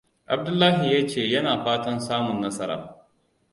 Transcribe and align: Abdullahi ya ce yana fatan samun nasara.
Abdullahi 0.27 0.93
ya 0.93 1.07
ce 1.07 1.21
yana 1.21 1.63
fatan 1.63 1.99
samun 1.99 2.41
nasara. 2.41 3.05